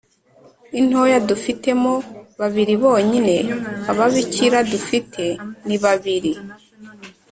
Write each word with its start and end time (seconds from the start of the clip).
intoya 0.79 1.17
dufitemo 1.29 1.93
babiri 2.39 2.73
bonyine 2.83 3.35
ababikira 3.91 4.57
dufite 4.71 5.23
nibabiri 5.67 6.33